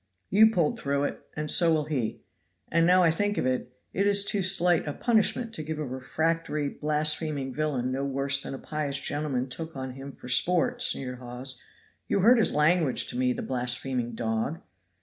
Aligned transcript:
"You 0.31 0.49
pulled 0.49 0.79
through 0.79 1.03
it 1.03 1.19
and 1.35 1.51
so 1.51 1.71
will 1.71 1.83
he; 1.83 2.23
and 2.71 2.87
now 2.87 3.03
I 3.03 3.11
think 3.11 3.37
of 3.37 3.45
it, 3.45 3.71
it 3.93 4.07
is 4.07 4.25
too 4.25 4.41
slight 4.41 4.87
a 4.87 4.93
punishment 4.93 5.53
to 5.53 5.61
give 5.61 5.77
a 5.77 5.85
refractory, 5.85 6.69
blaspheming 6.69 7.53
villain 7.53 7.91
no 7.91 8.03
worse 8.03 8.41
than 8.41 8.55
a 8.55 8.57
pious 8.57 8.97
gentleman 8.99 9.47
took 9.47 9.75
on 9.75 9.91
him 9.91 10.11
for 10.11 10.27
sport," 10.27 10.81
sneered 10.81 11.19
Hawes. 11.19 11.61
"You 12.07 12.21
heard 12.21 12.39
his 12.39 12.51
language 12.55 13.09
to 13.09 13.15
me, 13.15 13.31
the 13.31 13.43
blaspheming 13.43 14.13
dog?" 14.15 14.61